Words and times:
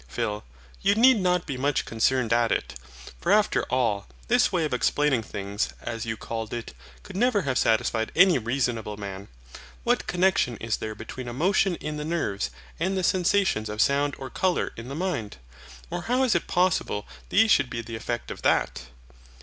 PHIL. 0.07 0.43
You 0.81 0.95
need 0.95 1.19
not 1.19 1.45
be 1.45 1.57
much 1.59 1.85
concerned 1.85 2.33
at 2.33 2.51
it; 2.51 2.73
for 3.19 3.31
after 3.31 3.61
all, 3.65 4.07
this 4.29 4.51
way 4.51 4.65
of 4.65 4.73
explaining 4.73 5.21
things, 5.21 5.69
as 5.79 6.07
you 6.07 6.17
called 6.17 6.55
it, 6.55 6.73
could 7.03 7.15
never 7.15 7.43
have 7.43 7.55
satisfied 7.59 8.11
any 8.15 8.39
reasonable 8.39 8.97
man. 8.97 9.27
What 9.83 10.07
connexion 10.07 10.57
is 10.57 10.77
there 10.77 10.95
between 10.95 11.27
a 11.27 11.33
motion 11.33 11.75
in 11.75 11.97
the 11.97 12.03
nerves, 12.03 12.49
and 12.79 12.97
the 12.97 13.03
sensations 13.03 13.69
of 13.69 13.79
sound 13.79 14.15
or 14.17 14.31
colour 14.31 14.73
in 14.75 14.87
the 14.87 14.95
mind? 14.95 15.37
Or 15.91 16.01
how 16.01 16.23
is 16.23 16.33
it 16.33 16.47
possible 16.47 17.05
these 17.29 17.51
should 17.51 17.69
be 17.69 17.83
the 17.83 17.95
effect 17.95 18.31
of 18.31 18.41
that? 18.41 18.87